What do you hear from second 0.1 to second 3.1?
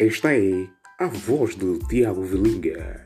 é a voz do Tiago Vilinga.